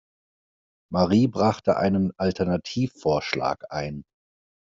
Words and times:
Marie 0.91 1.27
brachte 1.27 1.77
einen 1.77 2.11
Alternativvorschlag 2.17 3.65
ein. 3.71 4.03